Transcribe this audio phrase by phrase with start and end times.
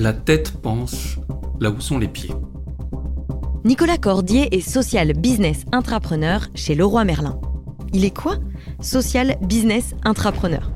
[0.00, 1.18] La tête pense
[1.60, 2.32] là où sont les pieds.
[3.66, 7.38] Nicolas Cordier est social business intrapreneur chez Leroy Merlin.
[7.92, 8.36] Il est quoi
[8.80, 10.72] Social business intrapreneur?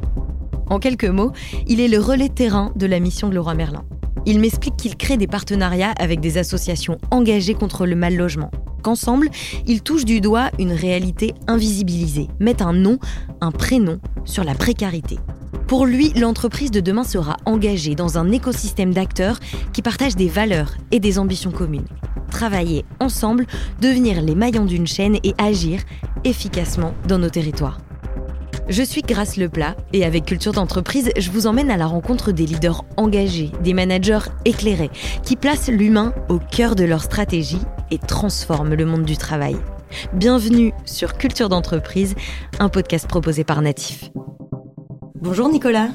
[0.68, 1.32] En quelques mots,
[1.66, 3.86] il est le relais terrain de la mission de Leroy Merlin.
[4.26, 8.50] Il m'explique qu'il crée des partenariats avec des associations engagées contre le mal logement.
[8.82, 9.30] Qu'ensemble,
[9.66, 12.98] ils touchent du doigt une réalité invisibilisée, mettent un nom,
[13.40, 15.18] un prénom sur la précarité.
[15.66, 19.40] Pour lui, l'entreprise de demain sera engagée dans un écosystème d'acteurs
[19.72, 21.88] qui partagent des valeurs et des ambitions communes.
[22.30, 23.46] Travailler ensemble,
[23.80, 25.80] devenir les maillons d'une chaîne et agir
[26.24, 27.78] efficacement dans nos territoires.
[28.68, 32.46] Je suis Grace Leplat et avec Culture d'entreprise, je vous emmène à la rencontre des
[32.46, 34.90] leaders engagés, des managers éclairés,
[35.22, 39.56] qui placent l'humain au cœur de leur stratégie et transforment le monde du travail.
[40.14, 42.14] Bienvenue sur Culture d'entreprise,
[42.58, 44.10] un podcast proposé par Natif.
[45.24, 45.88] Bonjour Nicolas.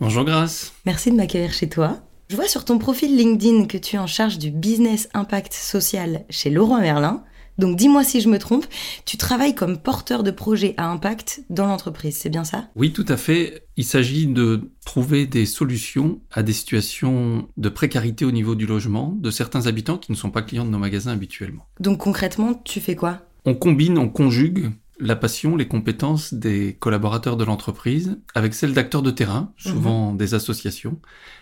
[0.00, 0.72] Bonjour Grace.
[0.86, 2.00] Merci de m'accueillir chez toi.
[2.28, 6.24] Je vois sur ton profil LinkedIn que tu es en charge du business impact social
[6.30, 7.22] chez Laurent Merlin.
[7.58, 8.66] Donc dis-moi si je me trompe,
[9.06, 12.70] tu travailles comme porteur de projet à impact dans l'entreprise, c'est bien ça?
[12.74, 13.68] Oui, tout à fait.
[13.76, 19.16] Il s'agit de trouver des solutions à des situations de précarité au niveau du logement
[19.16, 21.68] de certains habitants qui ne sont pas clients de nos magasins habituellement.
[21.78, 23.20] Donc concrètement, tu fais quoi?
[23.44, 24.72] On combine, on conjugue
[25.02, 30.34] la passion, les compétences des collaborateurs de l'entreprise avec celles d'acteurs de terrain, souvent des
[30.34, 30.98] associations,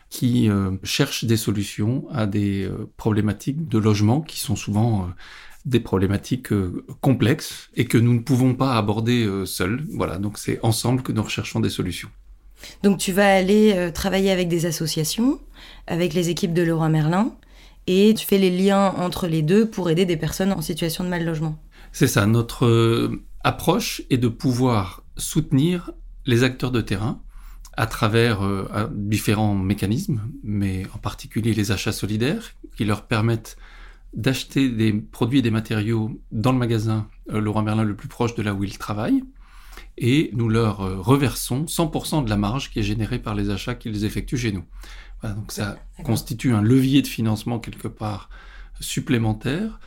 [0.09, 5.05] qui euh, cherchent des solutions à des euh, problématiques de logement qui sont souvent euh,
[5.67, 6.55] des problématiques
[7.03, 9.85] complexes et que nous ne pouvons pas aborder seuls.
[9.91, 12.09] Voilà, donc c'est ensemble que nous recherchons des solutions.
[12.83, 15.39] Donc tu vas aller travailler avec des associations,
[15.87, 17.37] avec les équipes de Leroy Merlin,
[17.87, 21.11] et tu fais les liens entre les deux pour aider des personnes en situation de
[21.11, 21.59] mal logement.
[21.93, 25.93] C'est ça, notre approche est de pouvoir soutenir
[26.27, 27.23] les acteurs de terrain
[27.77, 28.41] à travers
[28.93, 33.57] différents mécanismes, mais en particulier les achats solidaires qui leur permettent
[34.15, 38.35] d'acheter des produits et des matériaux dans le magasin euh, Laurent Merlin le plus proche
[38.35, 39.23] de là où ils travaillent,
[39.99, 43.75] et nous leur euh, reversons 100% de la marge qui est générée par les achats
[43.75, 44.65] qu'ils effectuent chez nous.
[45.21, 48.31] Voilà, donc ça constitue un levier de financement quelque part
[48.81, 49.79] supplémentaire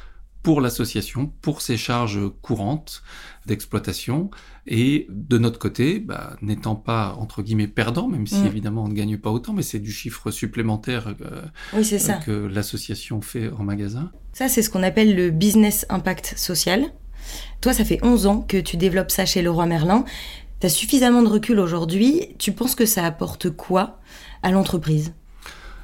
[0.43, 3.01] pour l'association, pour ses charges courantes
[3.45, 4.29] d'exploitation.
[4.67, 8.45] Et de notre côté, bah, n'étant pas, entre guillemets, perdant, même si mm.
[8.45, 11.41] évidemment on ne gagne pas autant, mais c'est du chiffre supplémentaire euh,
[11.73, 12.15] oui, ça.
[12.15, 14.11] que l'association fait en magasin.
[14.33, 16.85] Ça, c'est ce qu'on appelle le business impact social.
[17.61, 20.03] Toi, ça fait 11 ans que tu développes ça chez Leroy Merlin.
[20.59, 22.35] Tu as suffisamment de recul aujourd'hui.
[22.37, 23.99] Tu penses que ça apporte quoi
[24.43, 25.13] à l'entreprise?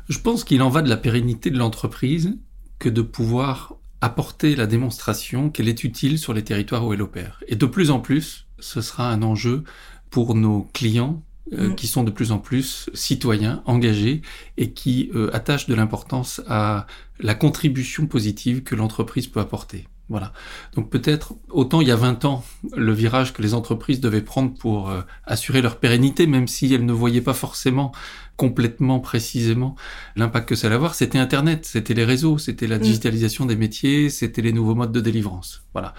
[0.10, 2.38] Je pense qu'il en va de la pérennité de l'entreprise
[2.80, 7.44] que de pouvoir apporter la démonstration qu'elle est utile sur les territoires où elle opère.
[7.48, 9.64] Et de plus en plus, ce sera un enjeu
[10.10, 11.24] pour nos clients
[11.54, 11.76] euh, mm.
[11.76, 14.22] qui sont de plus en plus citoyens, engagés
[14.58, 16.88] et qui euh, attachent de l'importance à
[17.20, 19.88] la contribution positive que l'entreprise peut apporter.
[20.10, 20.34] Voilà.
[20.76, 22.44] Donc peut-être autant il y a 20 ans,
[22.76, 26.86] le virage que les entreprises devaient prendre pour euh, assurer leur pérennité, même si elles
[26.86, 27.92] ne voyaient pas forcément
[28.36, 29.76] complètement précisément
[30.16, 32.82] l'impact que ça allait avoir, c'était Internet, c'était les réseaux, c'était la mm.
[32.82, 35.64] digitalisation des métiers, c'était les nouveaux modes de délivrance.
[35.74, 35.94] Voilà.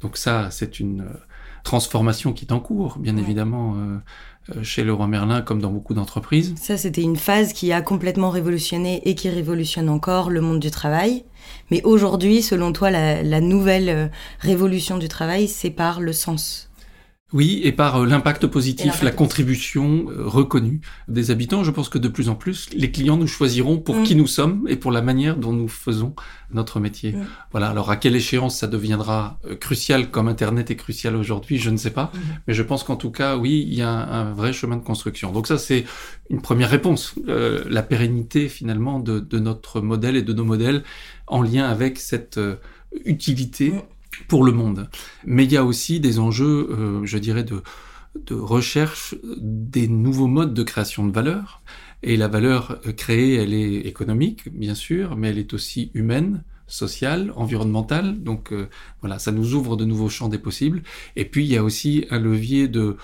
[0.00, 1.26] Donc ça, c'est une euh,
[1.66, 3.98] transformation qui est en cours, bien évidemment, euh, euh,
[4.62, 6.54] chez Leroy Merlin comme dans beaucoup d'entreprises.
[6.60, 10.70] Ça, c'était une phase qui a complètement révolutionné et qui révolutionne encore le monde du
[10.70, 11.24] travail.
[11.70, 14.08] Mais aujourd'hui, selon toi, la, la nouvelle euh,
[14.40, 16.65] révolution du travail, c'est par le sens
[17.32, 21.64] oui, et par euh, l'impact positif, la contribution euh, reconnue des habitants.
[21.64, 24.02] Je pense que de plus en plus, les clients nous choisiront pour mm.
[24.04, 26.14] qui nous sommes et pour la manière dont nous faisons
[26.52, 27.14] notre métier.
[27.14, 27.26] Mm.
[27.50, 27.68] Voilà.
[27.68, 31.76] Alors à quelle échéance ça deviendra euh, crucial comme Internet est crucial aujourd'hui, je ne
[31.76, 32.12] sais pas.
[32.14, 32.18] Mm.
[32.46, 35.32] Mais je pense qu'en tout cas, oui, il y a un, vrai chemin de construction.
[35.32, 35.84] Donc ça, c'est
[36.30, 37.14] une première réponse.
[37.26, 40.84] la pérennité finalement de, de, notre modèle et de nos modèles
[41.26, 42.38] en lien avec cette
[43.04, 43.74] utilité
[44.28, 44.88] pour le monde.
[45.24, 47.62] Mais il y a aussi des enjeux, euh, je dirais, de,
[48.26, 51.62] de recherche des nouveaux modes de création de valeur.
[52.02, 57.32] Et la valeur créée, elle est économique, bien sûr, mais elle est aussi humaine, sociale,
[57.36, 58.22] environnementale.
[58.22, 58.68] Donc euh,
[59.00, 60.82] voilà, ça nous ouvre de nouveaux champs des possibles.
[61.16, 62.96] Et puis il y a aussi un levier de,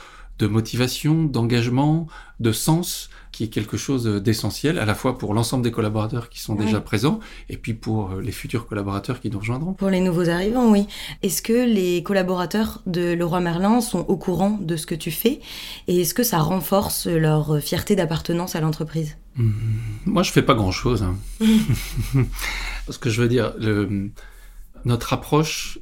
[0.43, 2.09] de motivation, d'engagement,
[2.41, 6.41] de sens qui est quelque chose d'essentiel à la fois pour l'ensemble des collaborateurs qui
[6.41, 9.73] sont déjà présents et puis pour euh, les futurs collaborateurs qui nous rejoindront.
[9.73, 10.89] Pour les nouveaux arrivants, oui.
[11.23, 15.41] Est-ce que les collaborateurs de Leroy Merlin sont au courant de ce que tu fais?
[15.87, 19.17] Et est-ce que ça renforce leur fierté d'appartenance à l'entreprise?
[19.37, 19.51] Mmh.
[20.07, 21.05] Moi, je fais pas grand-chose.
[21.05, 21.17] Hein.
[22.87, 24.11] Parce que je veux dire, le,
[24.85, 25.79] notre approche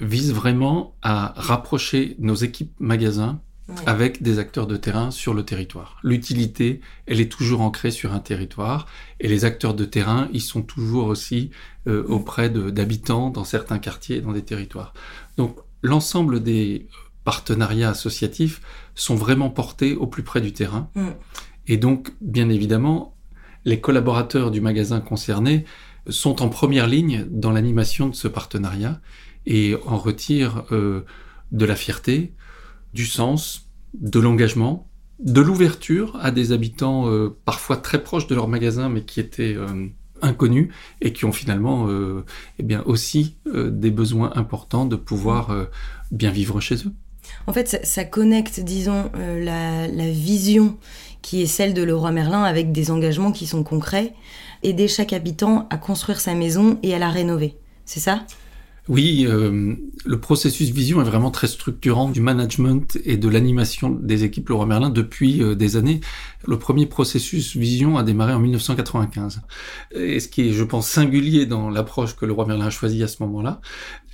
[0.00, 3.40] vise vraiment à rapprocher nos équipes magasins
[3.86, 5.98] avec des acteurs de terrain sur le territoire.
[6.02, 8.86] L'utilité, elle est toujours ancrée sur un territoire
[9.20, 11.50] et les acteurs de terrain, ils sont toujours aussi
[11.86, 14.92] euh, auprès d'habitants dans certains quartiers et dans des territoires.
[15.38, 16.88] Donc l'ensemble des
[17.24, 18.60] partenariats associatifs
[18.94, 20.90] sont vraiment portés au plus près du terrain.
[21.66, 23.16] Et donc, bien évidemment,
[23.64, 25.64] les collaborateurs du magasin concerné
[26.08, 29.00] sont en première ligne dans l'animation de ce partenariat
[29.46, 31.04] et en retirent euh,
[31.52, 32.34] de la fierté,
[32.94, 34.88] du sens, de l'engagement,
[35.18, 39.54] de l'ouverture à des habitants euh, parfois très proches de leur magasin mais qui étaient
[39.54, 39.86] euh,
[40.22, 42.24] inconnus et qui ont finalement euh,
[42.58, 45.68] eh bien aussi des besoins importants de pouvoir
[46.10, 46.92] bien vivre chez eux.
[47.46, 50.78] En fait, ça, connecte, disons, la, la, vision
[51.22, 54.14] qui est celle de Leroy Merlin avec des engagements qui sont concrets,
[54.62, 57.56] aider chaque habitant à construire sa maison et à la rénover.
[57.84, 58.24] C'est ça?
[58.88, 64.24] Oui, euh, le processus vision est vraiment très structurant du management et de l'animation des
[64.24, 66.00] équipes Leroy Merlin depuis euh, des années.
[66.46, 69.40] Le premier processus vision a démarré en 1995.
[69.94, 73.08] Et ce qui est, je pense, singulier dans l'approche que Leroy Merlin a choisie à
[73.08, 73.62] ce moment-là,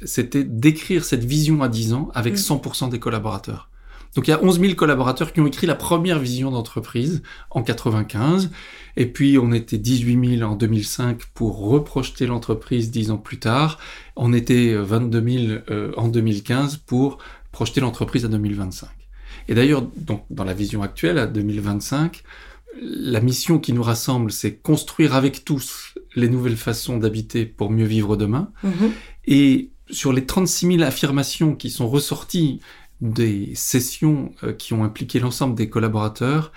[0.04, 2.90] c'était d'écrire cette vision à 10 ans avec 100% mm.
[2.90, 3.70] des collaborateurs.
[4.14, 7.62] Donc il y a 11 000 collaborateurs qui ont écrit la première vision d'entreprise en
[7.62, 8.50] 95,
[8.96, 13.78] et puis on était 18 000 en 2005 pour reprojeter l'entreprise dix ans plus tard.
[14.16, 17.18] On était 22 000 euh, en 2015 pour
[17.52, 18.88] projeter l'entreprise à 2025.
[19.48, 22.22] Et d'ailleurs, donc dans la vision actuelle à 2025,
[22.80, 27.84] la mission qui nous rassemble, c'est construire avec tous les nouvelles façons d'habiter pour mieux
[27.84, 28.52] vivre demain.
[28.64, 28.90] Mm-hmm.
[29.26, 32.60] Et sur les 36 000 affirmations qui sont ressorties
[33.00, 36.52] des sessions euh, qui ont impliqué l'ensemble des collaborateurs,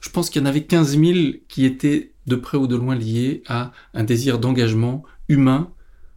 [0.00, 2.94] je pense qu'il y en avait 15 000 qui étaient de près ou de loin
[2.94, 5.70] liés à un désir d'engagement humain,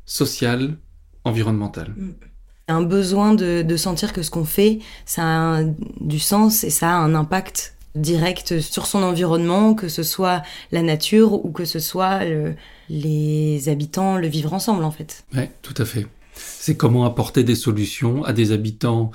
[0.05, 0.77] social,
[1.23, 1.93] environnemental.
[1.95, 2.13] Mm.
[2.67, 5.63] Un besoin de, sentir que ce qu'on fait, ça a
[6.01, 10.83] du sens et ça a un impact direct sur son environnement, que ce soit la
[10.83, 12.19] nature ou que ce soit
[12.87, 15.25] les habitants, le vivre ensemble en fait.
[15.33, 16.05] Oui, tout à fait.
[16.35, 19.09] C'est comment apporter des solutions à des habitants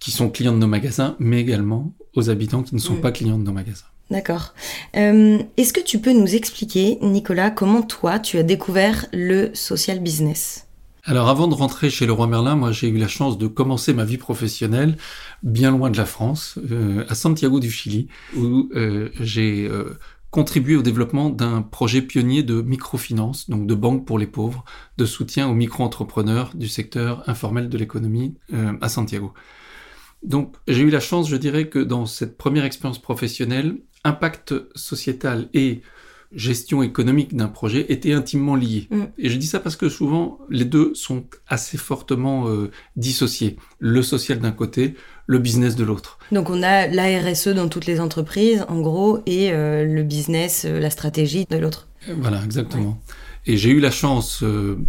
[0.00, 3.38] qui sont clients de nos magasins, mais également aux habitants qui ne sont pas clients
[3.38, 3.86] de nos magasins.
[4.10, 4.54] D'accord.
[4.96, 10.00] Euh, est-ce que tu peux nous expliquer, Nicolas, comment toi, tu as découvert le social
[10.00, 10.66] business?
[11.04, 13.94] Alors avant de rentrer chez le roi Merlin, moi j'ai eu la chance de commencer
[13.94, 14.96] ma vie professionnelle
[15.42, 19.70] bien loin de la France, euh, à Santiago du Chili, où euh, j'ai
[20.30, 24.64] contribué au développement d'un projet pionnier de microfinance, donc de banque pour les pauvres,
[24.98, 28.34] de soutien aux micro-entrepreneurs du secteur informel de l'économie
[28.82, 29.32] à Santiago.
[30.22, 35.48] Donc j'ai eu la chance, je dirais, que dans cette première expérience professionnelle, impact sociétal
[35.54, 35.82] et
[36.32, 38.86] gestion économique d'un projet étaient intimement liés.
[38.90, 39.04] Mm.
[39.18, 43.56] Et je dis ça parce que souvent, les deux sont assez fortement euh, dissociés.
[43.78, 44.94] Le social d'un côté,
[45.26, 46.18] le business de l'autre.
[46.32, 50.64] Donc on a la RSE dans toutes les entreprises, en gros, et euh, le business,
[50.66, 51.88] euh, la stratégie de l'autre.
[52.18, 53.00] Voilà, exactement.
[53.50, 54.44] Et j'ai eu la chance,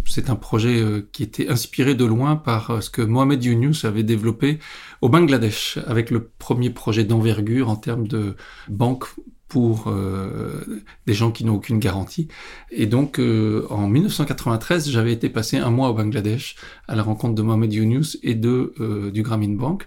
[0.06, 4.58] c'est un projet qui était inspiré de loin par ce que Mohamed Younous avait développé
[5.00, 8.36] au Bangladesh, avec le premier projet d'envergure en termes de
[8.68, 9.06] banque
[9.50, 12.28] pour euh, des gens qui n'ont aucune garantie.
[12.70, 16.54] Et donc, euh, en 1993, j'avais été passé un mois au Bangladesh
[16.86, 19.86] à la rencontre de Mohamed Younous et de euh, du Grameen Bank.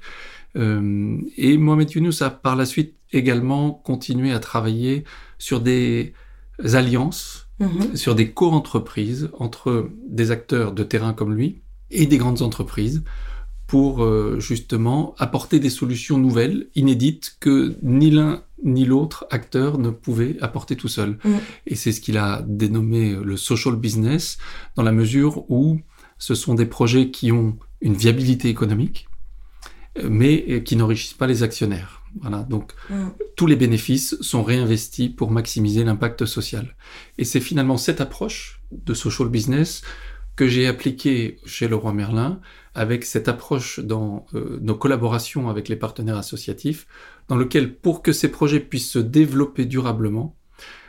[0.55, 5.05] et Mohamed Younous a par la suite également continué à travailler
[5.39, 6.13] sur des
[6.73, 7.95] alliances, mm-hmm.
[7.95, 11.61] sur des co-entreprises entre des acteurs de terrain comme lui
[11.91, 13.03] et des grandes entreprises
[13.67, 19.89] pour euh, justement apporter des solutions nouvelles, inédites, que ni l'un ni l'autre acteur ne
[19.89, 21.17] pouvait apporter tout seul.
[21.23, 21.29] Mm.
[21.67, 24.37] Et c'est ce qu'il a dénommé le social business,
[24.75, 25.79] dans la mesure où
[26.17, 29.07] ce sont des projets qui ont une viabilité économique,
[30.01, 32.02] mais qui n'enrichissent pas les actionnaires.
[32.21, 33.07] Voilà, donc mm.
[33.35, 36.75] tous les bénéfices sont réinvestis pour maximiser l'impact social.
[37.17, 39.81] Et c'est finalement cette approche de social business
[40.35, 42.39] que j'ai appliquée chez Leroy Merlin
[42.75, 46.87] avec cette approche dans euh, nos collaborations avec les partenaires associatifs,
[47.27, 50.35] dans lequel pour que ces projets puissent se développer durablement,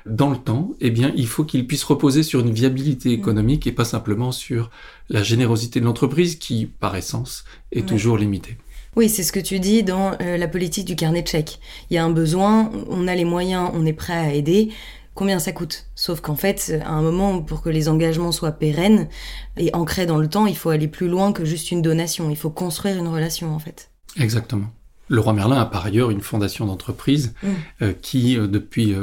[0.06, 3.12] dans le temps, eh bien, il faut qu'ils puissent reposer sur une viabilité mmh.
[3.12, 4.70] économique et pas simplement sur
[5.08, 8.58] la générosité de l'entreprise qui, par essence, est toujours limitée.
[8.96, 11.58] Oui, c'est ce que tu dis dans euh, la politique du carnet de chèques.
[11.90, 14.70] Il y a un besoin, on a les moyens, on est prêt à aider
[15.14, 15.86] combien ça coûte?
[15.94, 19.08] Sauf qu'en fait, à un moment, pour que les engagements soient pérennes
[19.56, 22.30] et ancrés dans le temps, il faut aller plus loin que juste une donation.
[22.30, 23.90] Il faut construire une relation, en fait.
[24.18, 24.70] Exactement.
[25.08, 27.48] Le roi Merlin a par ailleurs une fondation d'entreprise mm.
[27.82, 28.94] euh, qui, euh, depuis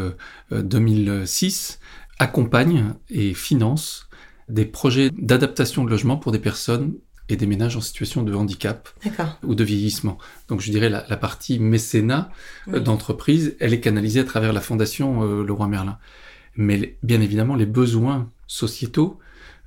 [0.52, 1.86] 2006, euh,
[2.20, 4.08] accompagne et finance
[4.50, 6.94] des projets d'adaptation de logement pour des personnes
[7.30, 8.90] et des ménages en situation de handicap
[9.44, 10.18] ou de vieillissement.
[10.48, 12.30] Donc je dirais la, la partie mécénat
[12.68, 15.98] euh, d'entreprise, elle est canalisée à travers la fondation euh, Leroy Merlin.
[16.56, 19.20] Mais bien évidemment, les besoins sociétaux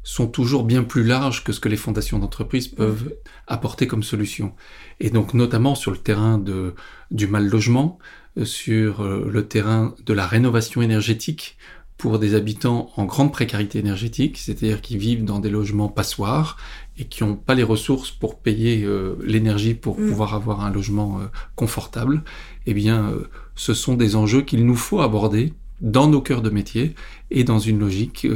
[0.02, 3.14] sont toujours bien plus larges que ce que les fondations d'entreprise peuvent
[3.46, 4.52] apporter comme solution.
[5.00, 6.74] Et donc notamment sur le terrain de,
[7.10, 7.98] du mal logement,
[8.36, 11.56] euh, sur le terrain de la rénovation énergétique,
[11.96, 16.56] pour des habitants en grande précarité énergétique, c'est-à-dire qui vivent dans des logements passoires
[16.98, 20.08] et qui n'ont pas les ressources pour payer euh, l'énergie pour mm.
[20.08, 21.24] pouvoir avoir un logement euh,
[21.56, 22.22] confortable,
[22.66, 26.50] eh bien, euh, ce sont des enjeux qu'il nous faut aborder dans nos cœurs de
[26.50, 26.94] métier
[27.32, 28.26] et dans une logique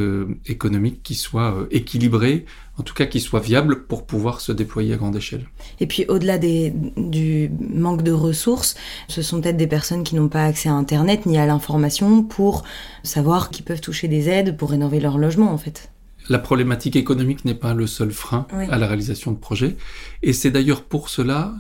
[0.46, 2.44] économique qui soit équilibrée,
[2.78, 5.46] en tout cas qui soit viable pour pouvoir se déployer à grande échelle.
[5.78, 8.74] Et puis au-delà du manque de ressources,
[9.06, 12.64] ce sont peut-être des personnes qui n'ont pas accès à Internet ni à l'information pour
[13.04, 15.90] savoir qu'ils peuvent toucher des aides pour rénover leur logement en fait
[16.28, 19.76] la problématique économique n'est pas le seul frein à la réalisation de projets.
[20.22, 21.54] Et c'est d'ailleurs pour cela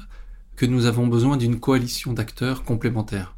[0.56, 3.36] que nous avons besoin d'une coalition d'acteurs complémentaires.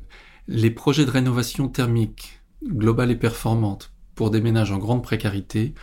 [0.48, 5.74] Les projets de rénovation thermique globale et performante pour des ménages en grande précarité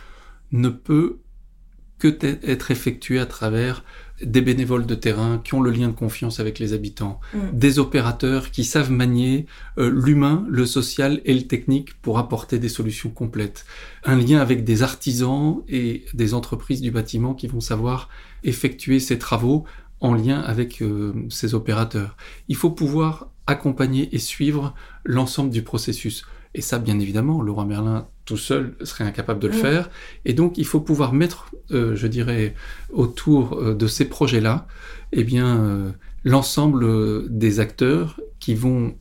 [0.52, 1.20] ne peut
[1.98, 3.84] que être effectué à travers
[4.22, 7.38] des bénévoles de terrain qui ont le lien de confiance avec les habitants, mm.
[7.52, 9.46] des opérateurs qui savent manier
[9.78, 13.64] euh, l'humain, le social et le technique pour apporter des solutions complètes,
[14.04, 18.08] un lien avec des artisans et des entreprises du bâtiment qui vont savoir
[18.42, 19.64] effectuer ces travaux
[20.00, 22.16] en lien avec euh, ces opérateurs.
[22.48, 24.74] Il faut pouvoir accompagner et suivre
[25.04, 26.24] l'ensemble du processus.
[26.54, 29.88] Et ça, bien évidemment, le roi Merlin tout seul serait incapable de le faire.
[30.26, 32.54] Et donc, il faut pouvoir mettre, euh, je dirais,
[32.92, 34.66] autour euh, de ces projets-là,
[35.12, 35.90] eh bien, euh,
[36.24, 38.94] l'ensemble des acteurs qui vont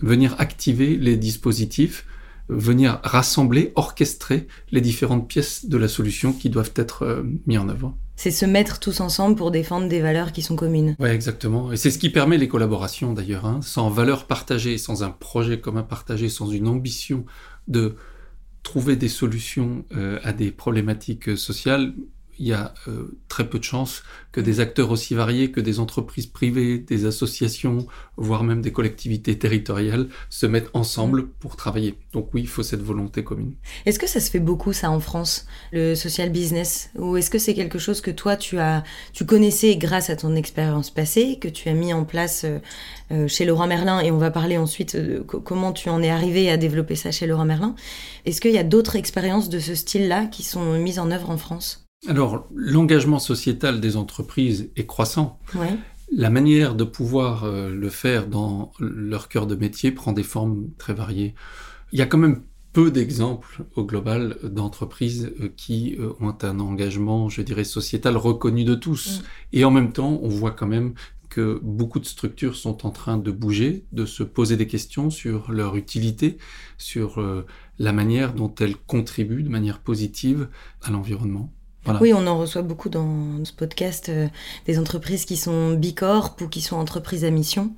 [0.00, 2.04] venir activer les dispositifs,
[2.50, 7.96] venir rassembler, orchestrer les différentes pièces de la solution qui doivent être mis en œuvre.
[8.16, 10.94] C'est se mettre tous ensemble pour défendre des valeurs qui sont communes.
[10.98, 11.72] Oui, exactement.
[11.72, 13.46] Et c'est ce qui permet les collaborations d'ailleurs.
[13.46, 13.60] Hein.
[13.62, 17.24] Sans valeurs partagées, sans un projet commun partagé, sans une ambition
[17.66, 17.96] de
[18.64, 21.94] trouver des solutions euh, à des problématiques sociales,
[22.38, 25.78] il y a euh, très peu de chances que des acteurs aussi variés que des
[25.78, 27.86] entreprises privées, des associations,
[28.16, 31.98] voire même des collectivités territoriales se mettent ensemble pour travailler.
[32.12, 33.54] Donc oui, il faut cette volonté commune.
[33.86, 36.90] Est-ce que ça se fait beaucoup ça en France, le social business?
[36.96, 40.34] Ou est-ce que c'est quelque chose que toi tu as, tu connaissais grâce à ton
[40.34, 42.58] expérience passée, que tu as mis en place euh,
[43.12, 44.00] euh, chez Laurent Merlin?
[44.00, 47.26] Et on va parler ensuite de comment tu en es arrivé à développer ça chez
[47.26, 47.74] Laurent Merlin?
[48.24, 51.38] Est-ce qu'il y a d'autres expériences de ce style-là qui sont mises en œuvre en
[51.38, 51.83] France?
[52.06, 55.38] Alors, l'engagement sociétal des entreprises est croissant.
[56.12, 60.68] La manière de pouvoir euh, le faire dans leur cœur de métier prend des formes
[60.78, 61.34] très variées.
[61.92, 62.42] Il y a quand même
[62.72, 68.64] peu d'exemples au global d'entreprises euh, qui euh, ont un engagement, je dirais, sociétal reconnu
[68.64, 69.20] de tous.
[69.20, 69.22] Mm.
[69.54, 70.94] Et en même temps, on voit quand même
[71.30, 75.50] que beaucoup de structures sont en train de bouger, de se poser des questions sur
[75.50, 76.38] leur utilité,
[76.78, 77.20] sur
[77.80, 80.48] la manière dont elles contribuent de manière positive
[80.80, 81.52] à l'environnement.
[82.00, 84.28] Oui, on en reçoit beaucoup dans ce podcast euh,
[84.66, 87.72] des entreprises qui sont bicorp ou qui sont entreprises à mission.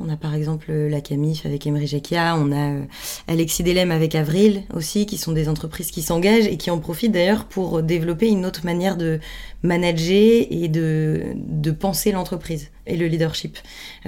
[0.00, 2.82] On a par exemple euh, la Camif avec Emery Jacquia, on a euh,
[3.26, 7.10] Alexis Delem avec Avril aussi, qui sont des entreprises qui s'engagent et qui en profitent
[7.10, 9.18] d'ailleurs pour développer une autre manière de
[9.64, 13.58] manager et de, de penser l'entreprise et le leadership.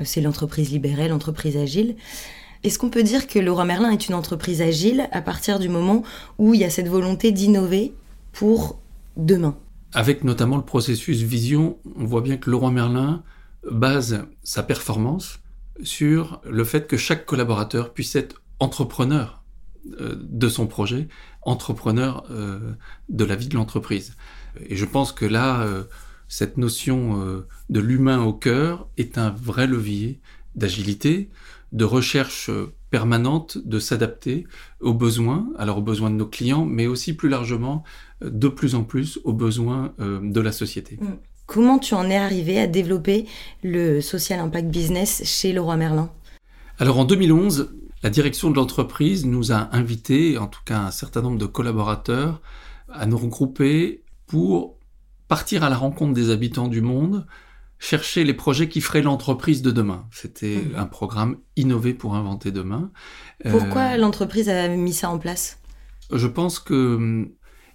[0.05, 1.97] C'est l'entreprise libérée, l'entreprise agile.
[2.63, 6.05] Est-ce qu'on peut dire que Laurent Merlin est une entreprise agile à partir du moment
[6.39, 7.95] où il y a cette volonté d'innover
[8.33, 8.80] pour
[9.17, 9.57] demain.
[9.93, 13.23] Avec notamment le processus vision, on voit bien que Laurent Merlin
[13.69, 15.41] base sa performance
[15.83, 19.43] sur le fait que chaque collaborateur puisse être entrepreneur
[20.01, 21.09] euh, de son projet,
[21.43, 22.75] entrepreneur euh,
[23.09, 24.15] de la vie de l'entreprise.
[24.69, 25.85] Et je pense que là, euh,
[26.29, 30.21] cette notion de l'humain au cœur est un vrai levier
[30.55, 31.29] d'agilité,
[31.73, 32.51] de recherche
[32.91, 34.47] permanente de s'adapter
[34.81, 37.83] aux besoins, alors aux besoins de nos clients, mais aussi plus largement,
[38.23, 40.99] de plus en plus aux besoins euh, de la société.
[41.01, 41.19] Mm.
[41.47, 43.27] Comment tu en es arrivé à développer
[43.65, 46.11] le social impact business chez Leroy Merlin?
[46.79, 51.23] Alors en 2011, la direction de l'entreprise nous a invités, en tout cas un certain
[51.23, 52.41] nombre de collaborateurs,
[52.89, 54.79] à nous regrouper pour
[55.27, 57.27] partir à la rencontre des habitants du monde
[57.81, 60.07] chercher les projets qui feraient l'entreprise de demain.
[60.13, 60.75] C'était mhm.
[60.77, 62.93] un programme innové pour inventer demain.
[63.51, 65.59] Pourquoi euh, l'entreprise a mis ça en place?
[66.13, 67.31] Je pense que hum,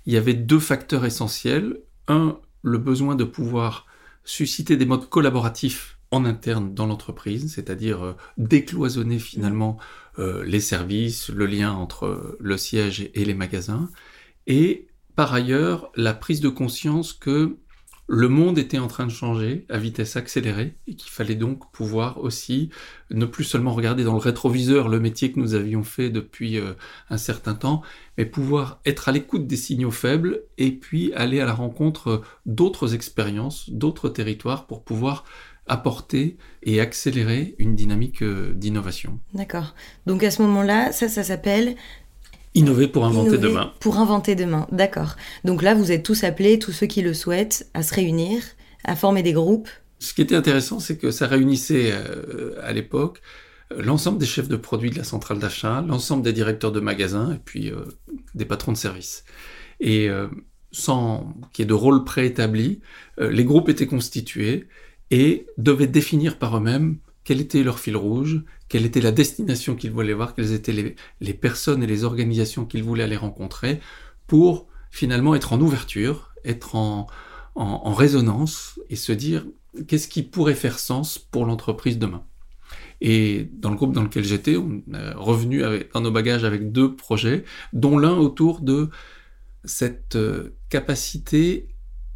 [0.06, 1.80] il y avait deux facteurs essentiels.
[2.08, 3.86] Un, le besoin de pouvoir
[4.24, 9.78] susciter des modes collaboratifs en interne dans l'entreprise, c'est-à-dire euh, décloisonner finalement
[10.20, 13.90] euh, les services, le lien entre le siège et les magasins,
[14.48, 17.58] et par ailleurs la prise de conscience que
[18.08, 22.24] le monde était en train de changer à vitesse accélérée et qu'il fallait donc pouvoir
[22.24, 22.70] aussi
[23.10, 26.74] ne plus seulement regarder dans le rétroviseur le métier que nous avions fait depuis euh,
[27.10, 27.82] un certain temps,
[28.18, 32.94] mais pouvoir être à l'écoute des signaux faibles et puis aller à la rencontre d'autres
[32.94, 35.24] expériences, d'autres territoires pour pouvoir
[35.68, 39.20] apporter et accélérer une dynamique euh, d'innovation.
[39.34, 39.74] D'accord.
[40.06, 41.76] Donc à ce moment-là, ça, ça s'appelle
[42.56, 43.74] Innover pour inventer demain.
[43.82, 45.18] Pour inventer demain, d'accord.
[45.44, 48.42] Donc là, vous êtes tous appelés, tous ceux qui le souhaitent, à se réunir,
[48.86, 49.68] à former des groupes.
[50.00, 53.22] Ce qui était intéressant, c'est que ça réunissait euh, à l'époque
[53.74, 57.34] euh, l'ensemble des chefs de produits de la centrale d'achat, l'ensemble des directeurs de magasins
[57.34, 57.84] et puis euh,
[58.36, 59.26] des patrons de services.
[59.82, 60.08] Et
[60.72, 62.80] sans qu'il y ait de rôle préétabli,
[63.18, 64.70] les groupes étaient constitués
[65.12, 69.92] et devaient définir par eux-mêmes quel était leur fil rouge, quelle était la destination qu'ils
[69.92, 73.80] voulaient voir, quelles étaient les, personnes et les organisations qu'ils voulaient aller rencontrer,
[74.28, 77.08] pour finalement être en ouverture, être en,
[77.58, 79.46] résonance et se dire
[79.88, 82.24] qu'est-ce qui pourrait faire sens pour l'entreprise demain?
[83.02, 86.96] Et dans le groupe dans lequel j'étais, on est revenu dans nos bagages avec deux
[86.96, 88.90] projets, dont l'un autour de
[89.64, 91.68] cette euh, capacité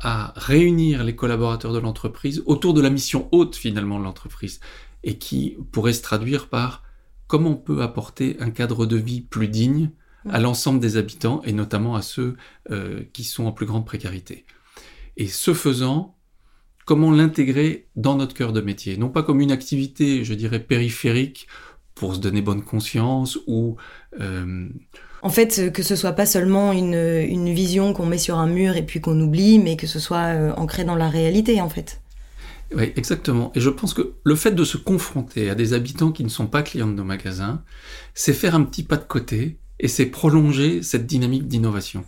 [0.02, 4.60] à réunir les collaborateurs de l'entreprise autour de la mission haute finalement de l'entreprise
[5.04, 6.84] et qui pourrait se traduire par
[7.28, 9.92] comment on peut apporter un cadre de vie plus digne
[10.30, 12.36] à l'ensemble des habitants et notamment à ceux
[12.72, 14.46] euh, qui sont en plus grande précarité.
[15.16, 16.16] Et ce faisant,
[16.86, 21.48] comment l'intégrer dans notre cœur de métier, non pas comme une activité, je dirais, périphérique
[21.96, 23.78] pour se donner bonne conscience ou
[24.20, 24.70] euh,
[25.22, 28.78] en fait, que ce soit pas seulement une, une vision qu'on met sur un mur
[28.78, 32.02] et puis qu'on oublie, mais que ce soit euh, ancré dans la réalité, en fait.
[32.76, 33.52] Oui, exactement.
[33.56, 36.48] Et je pense que le fait de se confronter à des habitants qui ne sont
[36.48, 37.64] pas clients de nos magasins,
[38.14, 42.04] c'est faire un petit pas de côté et c'est prolonger cette dynamique d'innovation.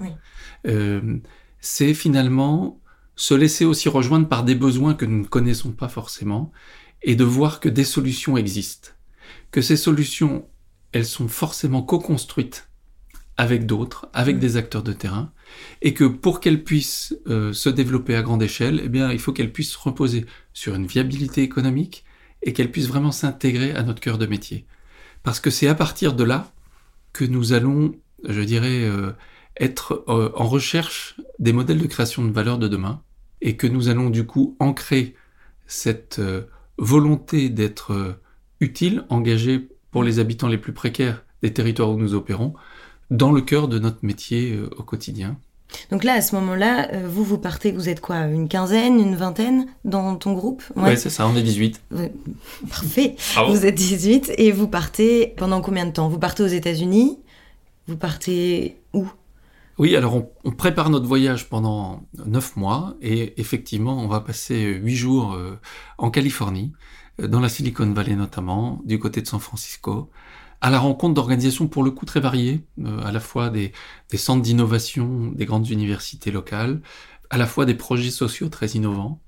[0.67, 1.17] Euh,
[1.59, 2.79] c'est finalement
[3.15, 6.51] se laisser aussi rejoindre par des besoins que nous ne connaissons pas forcément
[7.01, 8.89] et de voir que des solutions existent.
[9.51, 10.47] Que ces solutions,
[10.91, 12.69] elles sont forcément co-construites
[13.37, 15.31] avec d'autres, avec des acteurs de terrain,
[15.81, 19.51] et que pour qu'elle puisse euh, se développer à grande échelle, eh il faut qu'elle
[19.51, 22.03] puisse reposer sur une viabilité économique
[22.43, 24.65] et qu'elle puisse vraiment s'intégrer à notre cœur de métier.
[25.23, 26.51] Parce que c'est à partir de là
[27.13, 27.93] que nous allons,
[28.27, 29.11] je dirais, euh,
[29.59, 33.01] être euh, en recherche des modèles de création de valeur de demain
[33.41, 35.15] et que nous allons du coup ancrer
[35.67, 36.21] cette
[36.77, 38.19] volonté d'être
[38.59, 42.53] utile, engagé pour les habitants les plus précaires des territoires où nous opérons,
[43.11, 45.37] dans le cœur de notre métier euh, au quotidien.
[45.89, 49.15] Donc là, à ce moment-là, euh, vous, vous partez, vous êtes quoi Une quinzaine, une
[49.15, 50.63] vingtaine dans ton groupe?
[50.75, 51.81] Ouais, c'est ça, on est 18.
[52.69, 53.15] Parfait.
[53.47, 56.09] Vous êtes 18 et vous partez pendant combien de temps?
[56.09, 57.19] Vous partez aux États-Unis?
[57.87, 59.07] Vous partez où?
[59.77, 64.95] Oui, alors on, prépare notre voyage pendant 9 mois et effectivement, on va passer 8
[64.95, 65.57] jours euh,
[65.97, 66.73] en Californie,
[67.19, 70.09] dans la Silicon Valley notamment, du côté de San Francisco
[70.61, 73.73] à la rencontre d'organisations pour le coup très variées, euh, à la fois des,
[74.13, 76.81] centres d'innovation des grandes universités locales,
[77.31, 79.19] à la fois des projets sociaux très innovants,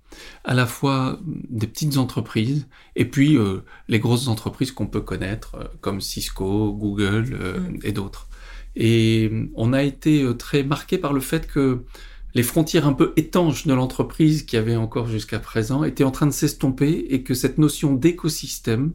[0.44, 5.56] à la fois des petites entreprises, et puis euh, les grosses entreprises qu'on peut connaître,
[5.56, 7.80] euh, comme Cisco, Google mm.
[7.84, 8.30] et d'autres.
[8.76, 11.86] Et on a été très marqué par le fait que
[12.34, 16.26] les frontières un peu étanches de l'entreprise qui avait encore jusqu'à présent étaient en train
[16.26, 18.94] de s'estomper et que cette notion d'écosystème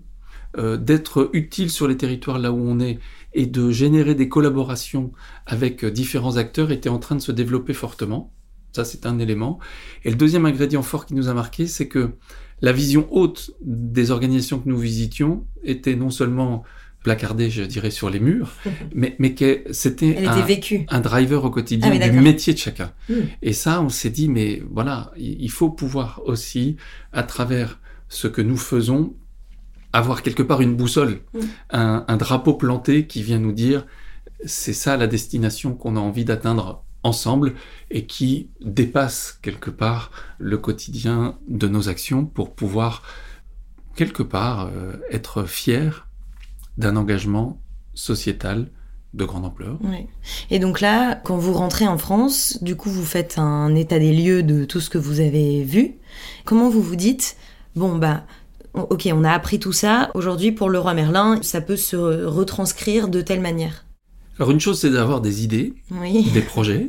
[0.58, 2.98] euh, d'être utile sur les territoires là où on est
[3.32, 5.12] et de générer des collaborations
[5.46, 8.32] avec euh, différents acteurs était en train de se développer fortement.
[8.72, 9.60] Ça, c'est un élément.
[10.04, 12.10] Et le deuxième ingrédient fort qui nous a marqué, c'est que
[12.60, 16.64] la vision haute des organisations que nous visitions était non seulement
[17.04, 18.52] placardée, je dirais, sur les murs,
[18.94, 20.44] mais, mais que c'était un,
[20.88, 22.92] un, driver au quotidien ah du métier de chacun.
[23.08, 23.20] Hmm.
[23.42, 26.76] Et ça, on s'est dit, mais voilà, il faut pouvoir aussi,
[27.12, 29.14] à travers ce que nous faisons,
[29.92, 31.40] avoir quelque part une boussole, mm.
[31.70, 33.86] un, drapeau planté qui vient nous dire
[34.44, 37.54] c'est ça la destination qu'on a envie d'atteindre ensemble
[37.90, 43.02] et qui dépasse quelque part le quotidien de nos actions pour pouvoir
[43.96, 46.06] quelque part euh, être fier
[46.76, 47.60] d'un engagement
[47.94, 48.70] sociétal
[49.14, 49.78] de grande ampleur.
[50.50, 54.12] Et donc là, quand vous rentrez en France, du coup, vous faites un état des
[54.12, 55.96] lieux de tout ce que vous avez vu.
[56.44, 57.36] Comment vous vous dites,
[57.74, 58.24] bon, bah,
[58.82, 60.10] ok, on a appris tout ça.
[60.14, 63.84] Aujourd'hui, pour le roi Merlin, ça peut se retranscrire de telle manière.
[64.38, 65.74] Alors une chose, c'est d'avoir des idées,
[66.32, 66.88] des projets,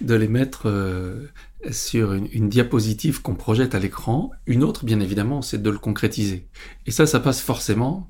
[0.00, 1.28] de les mettre euh,
[1.70, 4.30] sur une, diapositive qu'on projette à l'écran.
[4.46, 6.46] Une autre, bien évidemment, c'est de le concrétiser.
[6.86, 8.08] Et ça, ça passe forcément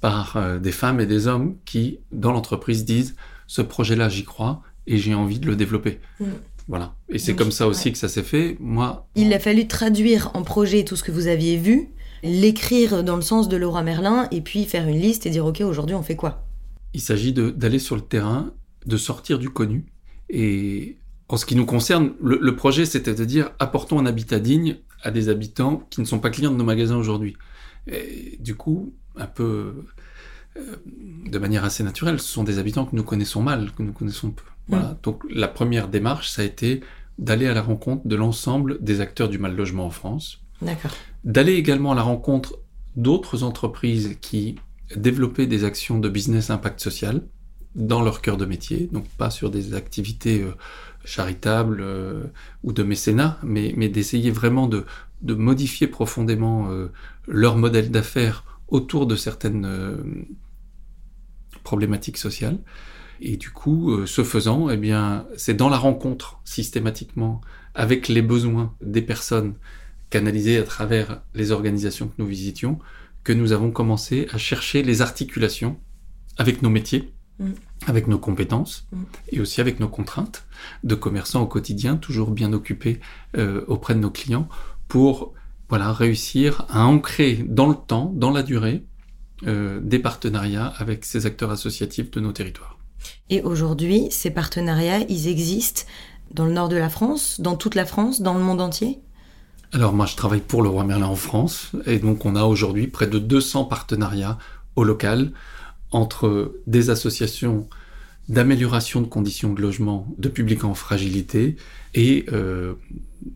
[0.00, 3.14] par euh, des femmes et des hommes qui, dans l'entreprise, disent
[3.46, 6.00] ce projet-là, j'y crois et j'ai envie de le développer.
[6.20, 6.26] Mm.
[6.68, 6.94] Voilà.
[7.10, 8.56] Et c'est comme ça aussi que ça s'est fait.
[8.58, 9.06] Moi.
[9.16, 11.90] Il a fallu traduire en projet tout ce que vous aviez vu,
[12.24, 15.60] l'écrire dans le sens de Laura Merlin, et puis faire une liste et dire ok
[15.60, 16.46] aujourd'hui on fait quoi?
[16.94, 18.52] Il s'agit d'aller sur le terrain,
[18.86, 19.84] de sortir du connu.
[20.30, 20.96] Et
[21.28, 25.10] en ce qui nous concerne, le, projet c'était de dire apportons un habitat digne à
[25.10, 27.36] des habitants qui ne sont pas clients de nos magasins aujourd'hui.
[27.86, 29.84] Et du coup, un peu
[30.56, 33.92] euh, de manière assez naturelle, ce sont des habitants que nous connaissons mal, que nous
[33.92, 34.44] connaissons peu.
[34.68, 34.96] Voilà.
[35.02, 36.80] Donc la première démarche, ça a été
[37.18, 40.40] d'aller à la rencontre de l'ensemble des acteurs du mal logement en France.
[40.62, 40.92] D'accord.
[41.24, 42.58] D'aller également à la rencontre
[42.96, 44.56] d'autres entreprises qui
[44.94, 47.22] développaient des actions de business impact social
[47.74, 50.52] dans leur cœur de métier, donc pas sur des activités euh,
[51.04, 52.24] charitables euh,
[52.62, 54.84] ou de mécénat, mais, d'essayer vraiment de,
[55.22, 56.92] modifier profondément euh,
[57.26, 59.66] leur modèle d'affaires autour de certaines
[61.62, 62.58] problématiques sociales.
[63.20, 67.40] Et du coup, ce faisant, eh bien, c'est dans la rencontre systématiquement
[67.74, 69.54] avec les besoins des personnes
[70.10, 72.78] canalisées à travers les organisations que nous visitions
[73.24, 75.78] que nous avons commencé à chercher les articulations
[76.36, 77.52] avec nos métiers, mm.
[77.86, 79.02] avec nos compétences mm.
[79.32, 80.46] et aussi avec nos contraintes
[80.84, 83.00] de commerçants au quotidien, toujours bien occupés
[83.36, 84.48] euh, auprès de nos clients
[84.86, 85.32] pour
[85.70, 88.84] voilà réussir à ancrer dans le temps, dans la durée,
[89.46, 92.78] euh, des partenariats avec ces acteurs associatifs de nos territoires.
[93.30, 95.82] Et aujourd'hui, ces partenariats, ils existent
[96.30, 99.00] dans le nord de la France, dans toute la France, dans le monde entier?
[99.74, 102.86] Alors moi, je travaille pour le Roi Merlin en France, et donc on a aujourd'hui
[102.86, 104.38] près de 200 partenariats
[104.76, 105.32] au local
[105.90, 107.68] entre des associations
[108.28, 111.56] d'amélioration de conditions de logement de publics en fragilité
[111.92, 112.74] et euh,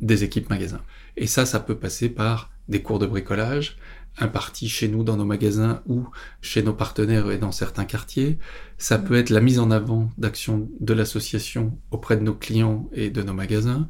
[0.01, 0.81] des équipes magasins.
[1.17, 3.77] Et ça, ça peut passer par des cours de bricolage,
[4.17, 6.07] impartis chez nous dans nos magasins ou
[6.41, 8.39] chez nos partenaires et dans certains quartiers.
[8.79, 13.11] Ça peut être la mise en avant d'actions de l'association auprès de nos clients et
[13.11, 13.89] de nos magasins.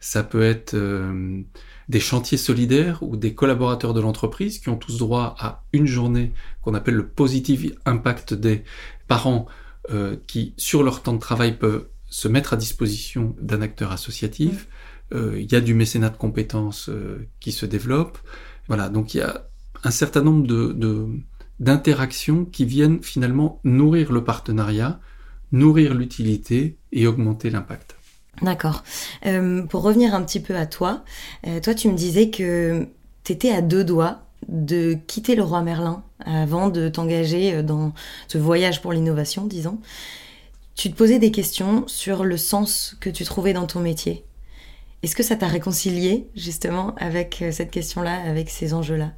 [0.00, 1.42] Ça peut être euh,
[1.90, 6.32] des chantiers solidaires ou des collaborateurs de l'entreprise qui ont tous droit à une journée
[6.62, 8.64] qu'on appelle le Positive Impact Day
[9.08, 9.46] par an,
[9.90, 14.68] euh, qui sur leur temps de travail peuvent se mettre à disposition d'un acteur associatif.
[15.12, 16.90] Euh, il y a du mécénat de compétences
[17.38, 18.18] qui se développe.
[18.68, 19.48] Voilà, donc il y a
[19.84, 21.06] un certain nombre de,
[21.58, 24.98] d'interactions qui viennent finalement nourrir le partenariat,
[25.52, 27.99] nourrir l'utilité et augmenter l'impact.
[28.42, 28.84] D'accord.
[29.26, 31.04] Euh, pour revenir un petit peu à toi,
[31.46, 32.88] euh, toi tu me disais que
[33.24, 37.92] tu étais à deux doigts de quitter le roi Merlin avant de t'engager euh, dans
[38.28, 39.78] ce voyage pour l'innovation, disons.
[40.74, 44.24] Tu te posais des questions sur le sens que tu trouvais dans ton métier.
[45.02, 49.12] Est-ce que ça t'a réconcilié justement avec cette question-là, avec ces enjeux-là?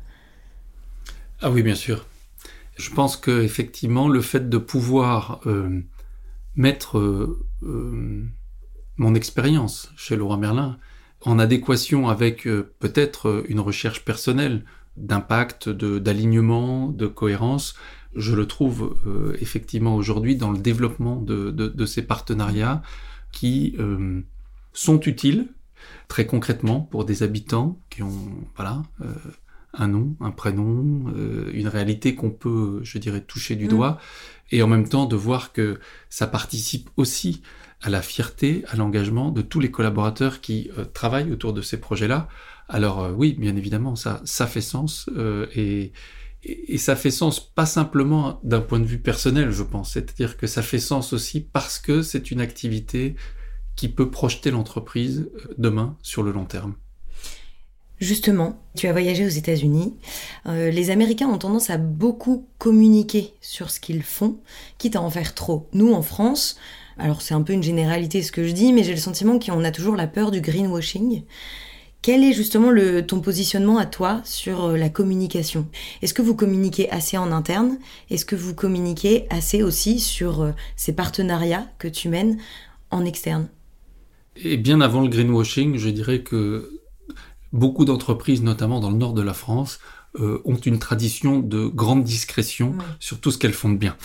[1.40, 2.06] Ah oui, bien sûr.
[2.76, 5.40] Je pense que effectivement, le fait de pouvoir
[6.56, 7.37] mettre
[9.02, 10.78] mon expérience chez Laurent Merlin
[11.22, 12.44] en adéquation avec
[12.78, 14.64] peut-être une recherche personnelle
[14.96, 17.74] d'impact, d'alignement, de, cohérence,
[18.14, 18.96] je le trouve
[19.40, 22.82] effectivement aujourd'hui dans le développement de, de ces partenariats
[23.30, 23.76] qui
[24.72, 25.48] sont utiles
[26.08, 28.82] très concrètement pour des habitants qui ont voilà
[29.74, 33.68] un nom, un prénom, euh, une réalité qu'on peut, je dirais, toucher du mm.
[33.68, 33.98] doigt,
[34.50, 37.42] et en même temps de voir que ça participe aussi
[37.82, 41.78] à la fierté, à l'engagement de tous les collaborateurs qui euh, travaillent autour de ces
[41.78, 42.28] projets-là.
[42.68, 45.08] Alors euh, oui, bien évidemment, ça, ça fait sens,
[45.54, 45.92] et,
[46.44, 50.46] et, ça fait sens pas simplement d'un point de vue personnel, je pense, c'est-à-dire que
[50.46, 53.14] ça fait sens aussi parce que c'est une activité
[53.76, 56.74] qui peut projeter l'entreprise demain sur le long terme.
[58.02, 59.94] Justement, tu as voyagé aux États-Unis.
[60.46, 64.40] Euh, les Américains ont tendance à beaucoup communiquer sur ce qu'ils font,
[64.78, 65.68] quitte à en faire trop.
[65.72, 66.56] Nous, en France,
[66.98, 69.64] alors c'est un peu une généralité ce que je dis, mais j'ai le sentiment qu'on
[69.64, 71.22] a toujours la peur du greenwashing.
[72.02, 75.68] Quel est justement le, ton positionnement à toi sur euh, la communication?
[76.02, 77.78] Est-ce que vous communiquez assez en interne?
[78.11, 82.38] Est-ce que vous communiquez assez aussi sur euh, ces partenariats que tu mènes
[82.90, 83.48] en externe?
[84.35, 86.81] Et bien avant le greenwashing, je dirais que
[87.52, 89.78] beaucoup d'entreprises, notamment dans le nord de la France,
[90.20, 93.96] euh, ont une tradition de grande discrétion sur tout ce qu'elles font de bien.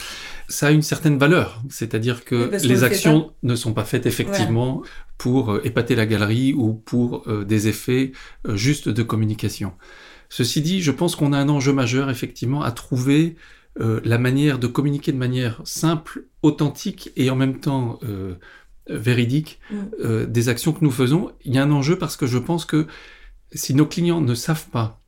[0.47, 4.83] Ça a une certaine valeur, c'est-à-dire que les actions ne sont pas faites effectivement
[5.17, 8.13] pour euh, épater la galerie ou pour euh, des effets
[8.53, 9.73] juste de communication.
[10.29, 13.35] Ceci dit, je pense qu'on a un enjeu majeur effectivement à trouver
[13.79, 17.99] la manière de communiquer de manière simple, authentique et en même temps
[18.89, 20.25] véridique mm.
[20.25, 21.31] des actions que nous faisons.
[21.45, 22.87] Il y a un enjeu parce que je pense que
[23.53, 24.99] si nos clients ne savent pas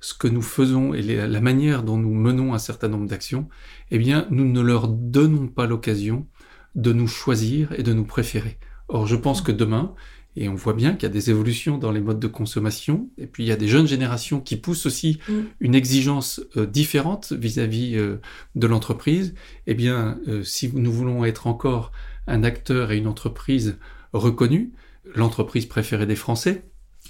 [0.00, 3.48] ce que nous faisons et la manière dont nous menons un certain nombre d'actions,
[3.90, 6.26] eh bien, nous ne leur donnons pas l'occasion
[6.74, 8.58] de nous choisir et de nous préférer.
[8.88, 9.94] Or, je pense que demain,
[10.36, 13.10] et on voit bien qu'il y a des évolutions dans les modes de consommation.
[13.18, 15.40] Et puis il y a des jeunes générations qui poussent aussi mm.
[15.60, 18.20] une exigence euh, différente vis-à-vis euh,
[18.54, 19.34] de l'entreprise.
[19.66, 21.90] Eh bien, euh, si nous voulons être encore
[22.26, 23.78] un acteur et une entreprise
[24.12, 24.72] reconnue,
[25.14, 26.64] l'entreprise préférée des Français,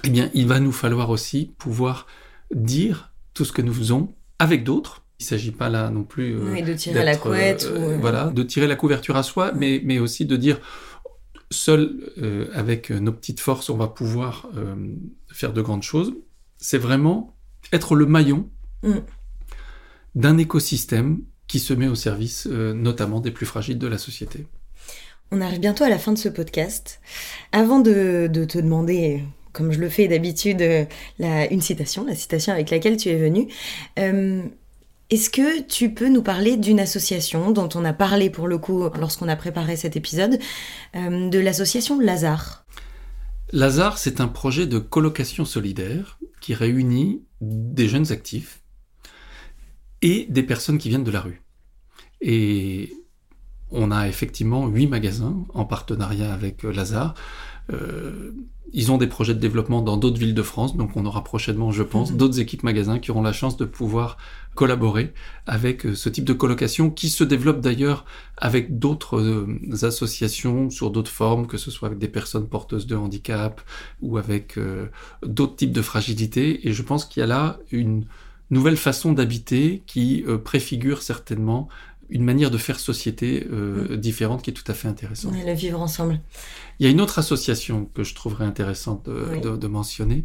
[0.05, 2.07] eh bien, il va nous falloir aussi pouvoir
[2.55, 5.05] dire tout ce que nous faisons avec d'autres.
[5.19, 8.77] Il ne s'agit pas là non plus de tirer la couette, voilà, de tirer la
[8.77, 10.61] couverture à soi, mais, mais aussi de dire
[11.51, 14.75] seul, euh, avec nos petites forces, on va pouvoir euh,
[15.29, 16.15] faire de grandes choses.
[16.59, 17.37] C'est vraiment
[17.73, 18.49] être le maillon
[18.83, 18.99] mm.
[20.15, 24.47] d'un écosystème qui se met au service euh, notamment des plus fragiles de la société.
[25.33, 27.01] On arrive bientôt à la fin de ce podcast.
[27.53, 30.63] Avant de, te demander, comme je le fais d'habitude,
[31.19, 33.49] une citation, la citation avec laquelle tu es venu,
[35.11, 38.89] est-ce que tu peux nous parler d'une association dont on a parlé pour le coup
[38.97, 40.39] lorsqu'on a préparé cet épisode,
[40.95, 42.65] euh, de l'association Lazare?
[43.51, 48.63] Lazare, c'est un projet de colocation solidaire qui réunit des jeunes actifs
[50.01, 51.43] et des personnes qui viennent de la rue.
[52.21, 52.93] Et
[53.73, 57.15] on a effectivement huit magasins en partenariat avec Lazare.
[57.73, 58.33] Euh,
[58.73, 61.73] ils ont des projets de développement dans d'autres villes de France, donc on aura prochainement,
[61.73, 62.17] je pense, mhm.
[62.17, 64.17] d'autres équipes magasins qui auront la chance de pouvoir
[64.55, 65.13] collaborer
[65.47, 68.05] avec euh, ce type de colocation qui se développe d'ailleurs
[68.37, 69.47] avec d'autres euh,
[69.83, 73.61] associations sur d'autres formes, que ce soit avec des personnes porteuses de handicap
[74.03, 74.87] ou avec euh,
[75.25, 76.69] d'autres types de fragilité.
[76.69, 78.05] Et je pense qu'il y a là une
[78.51, 81.69] nouvelle façon d'habiter qui préfigure certainement
[82.11, 83.97] une manière de faire société mm.
[83.97, 85.35] différente qui est tout à fait intéressante.
[85.35, 86.21] le vivre ensemble.
[86.79, 90.25] Il y a une autre association que je trouverais intéressante de, mentionner.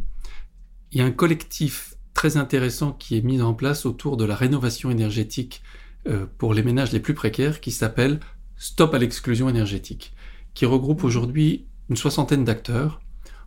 [0.92, 4.34] Il y a un collectif très intéressant qui est mis en place autour de la
[4.34, 5.62] rénovation énergétique
[6.06, 8.20] euh, pour les ménages les plus précaires qui s'appelle
[8.56, 10.14] Stop à l'exclusion énergétique,
[10.54, 11.06] qui regroupe mmh.
[11.06, 13.00] aujourd'hui une soixantaine d'acteurs,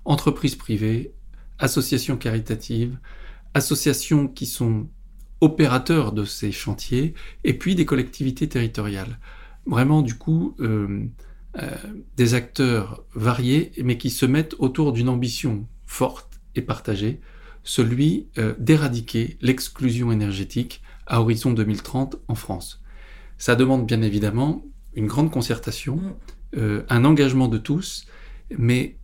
[0.05, 1.13] entreprises privées,
[1.57, 2.97] associations caritatives,
[3.53, 4.87] associations qui sont
[5.41, 9.19] opérateurs de ces chantiers, et puis des collectivités territoriales.
[9.65, 11.07] Vraiment, du coup, euh,
[11.57, 11.75] euh,
[12.15, 17.21] des acteurs variés, mais qui se mettent autour d'une ambition forte et partagée,
[17.63, 22.83] celui euh, d'éradiquer l'exclusion énergétique à horizon 2030 en France.
[23.39, 26.13] Ça demande bien évidemment une grande concertation, mm.
[26.57, 28.05] euh, un engagement de tous,
[28.55, 28.95] mais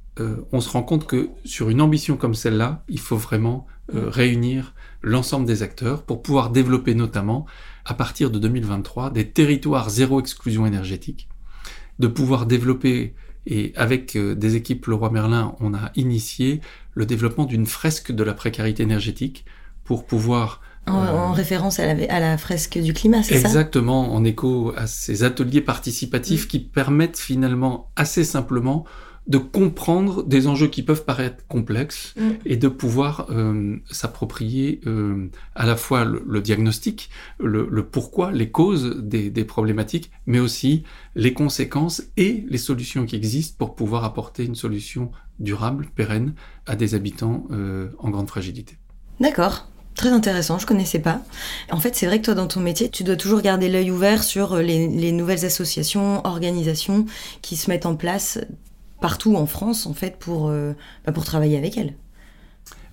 [0.54, 4.00] on se rend compte que sur une ambition comme celle-là, il faut vraiment mm.
[4.08, 7.46] réunir l'ensemble des acteurs pour pouvoir développer notamment,
[7.86, 11.30] à partir de 2023, des territoires zéro exclusion énergétique
[12.00, 16.62] de pouvoir développer, et avec euh, des équipes Leroy Merlin, on a initié
[16.94, 19.46] le développement d'une fresque de la précarité énergétique
[19.84, 23.48] pour pouvoir en, euh, référence à la, à la, fresque du climat, c'est ça?
[23.48, 26.48] Exactement, en écho à ces ateliers participatifs mm.
[26.48, 28.86] qui permettent finalement assez simplement
[29.28, 32.30] de comprendre des enjeux qui peuvent paraître complexes mm.
[32.46, 37.10] et de pouvoir euh, s'approprier euh, à la fois le, diagnostic,
[37.40, 40.84] le, pourquoi, les causes des, problématiques, mais aussi
[41.16, 46.34] les conséquences et les solutions qui existent pour pouvoir apporter une solution durable, pérenne
[46.66, 48.78] à des habitants euh, en grande fragilité.
[49.20, 49.68] D'accord.
[49.96, 51.22] Très intéressant, je connaissais pas.
[51.72, 54.24] En fait, c'est vrai que toi, dans ton métier, tu dois toujours garder l'œil ouvert
[54.24, 57.06] sur les, les, nouvelles associations, organisations
[57.42, 58.40] qui se mettent en place
[59.06, 60.74] partout en France, en fait, pour, euh,
[61.06, 61.94] bah, pour travailler avec elle.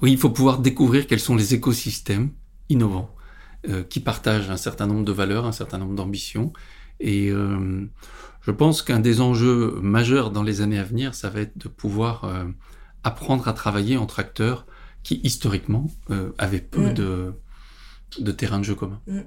[0.03, 2.33] Oui, il faut pouvoir découvrir quels sont les écosystèmes
[2.68, 3.09] innovants
[3.66, 6.53] euh, qui partagent un certain nombre de valeurs, un certain nombre d'ambitions.
[7.01, 7.87] Et euh,
[8.42, 11.68] je pense qu'un des enjeux majeurs dans les années à venir, ça va être de
[11.68, 12.31] pouvoir
[13.05, 14.66] apprendre à travailler entre acteurs
[15.03, 15.87] qui, historiquement,
[16.37, 16.92] avaient peu mm.
[16.92, 17.33] de
[18.18, 19.01] de terrain de jeu commun.
[19.07, 19.20] Mm.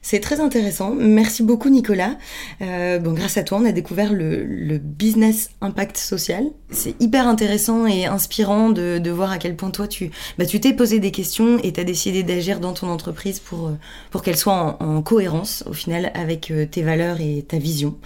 [0.00, 0.94] C'est très intéressant.
[0.94, 2.16] Merci beaucoup Nicolas.
[2.60, 6.44] Euh, bon, grâce à toi, on a découvert le, business impact social.
[6.70, 10.72] C'est hyper intéressant et inspirant de, voir à quel point toi, tu bah, tu t'es
[10.72, 13.72] posé des questions et tu as décidé d'agir dans ton entreprise pour, euh,
[14.10, 17.98] pour qu'elle soit en, cohérence au final avec euh, tes valeurs et ta vision.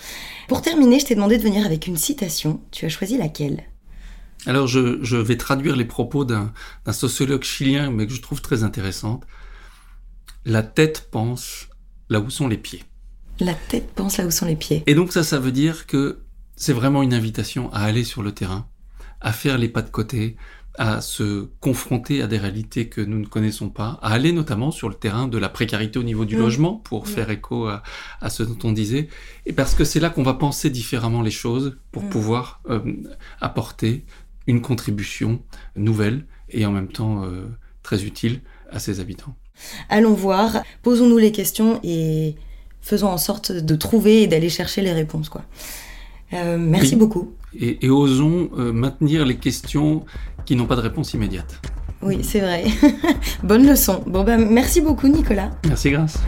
[0.49, 2.61] Pour terminer, je t'ai demandé de venir avec une citation.
[2.70, 3.64] Tu as choisi laquelle?
[4.46, 6.53] Alors je, je vais traduire les propos d'un
[6.92, 9.25] sociologue chilien, mais que je trouve très intéressante
[10.47, 11.69] la tête pense
[12.09, 12.85] là où sont les pieds.
[13.41, 14.83] La tête pense là où sont les pieds.
[14.87, 16.21] Et donc ça, ça veut dire que
[16.55, 18.69] c'est vraiment une invitation à aller sur le terrain,
[19.21, 20.37] à faire les pas de côté,
[20.79, 24.89] à se confronter à des réalités que nous ne connaissons pas, à aller notamment sur
[24.89, 26.41] le terrain de la précarité au niveau du mmh.
[26.41, 27.09] logement, pour mmh.
[27.09, 27.83] faire écho à,
[28.31, 29.09] ce dont on disait,
[29.47, 32.11] et parce que c'est là qu'on va penser différemment les choses pour mmh.
[32.11, 32.81] pouvoir euh,
[33.41, 34.05] apporter
[34.47, 35.43] une contribution
[35.75, 37.47] nouvelle et en même temps euh,
[37.83, 39.35] très utile à ses habitants.
[39.88, 42.35] Allons voir, posons-nous les questions et
[42.81, 45.29] faisons en sorte de trouver et d'aller chercher les réponses.
[45.29, 45.42] Quoi.
[46.33, 47.33] merci beaucoup.
[47.59, 50.05] Et, osons maintenir les questions
[50.45, 51.61] qui n'ont pas de réponse immédiate.
[52.03, 52.64] Oui, c'est vrai.
[53.42, 54.03] Bonne leçon.
[54.07, 55.51] Bon ben, merci beaucoup Nicolas.
[55.66, 56.19] Merci Grâce.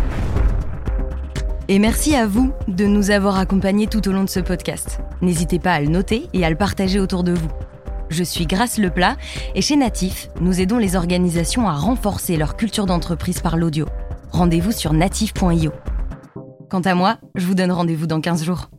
[1.70, 5.00] Et merci à vous de nous avoir accompagnés tout au long de ce podcast.
[5.20, 7.48] N'hésitez pas à le noter et à le partager autour de vous.
[8.10, 9.16] Je suis Grace Leplat
[9.54, 13.86] et chez Natif, nous aidons les organisations à renforcer leur culture d'entreprise par l'audio.
[14.30, 15.72] Rendez-vous sur natif.io.
[16.70, 18.70] Quant à moi, je vous donne rendez-vous dans 15 jours.